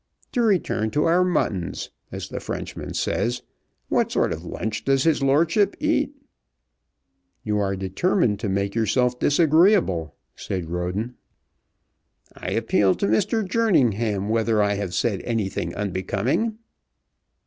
[0.31, 3.43] To return to our muttons, as the Frenchman says,
[3.87, 6.15] what sort of lunch does his lordship eat?"
[7.43, 11.17] "You are determined to make yourself disagreeable," said Roden.
[12.33, 13.47] "I appeal to Mr.
[13.47, 16.57] Jerningham whether I have said anything unbecoming."